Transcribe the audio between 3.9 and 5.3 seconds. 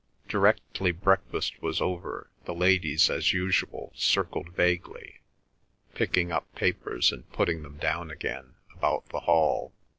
circled vaguely,